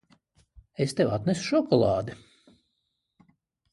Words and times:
Es 0.85 0.95
tev 0.99 1.11
atnesu 1.17 1.47
šokolādi. 1.49 2.17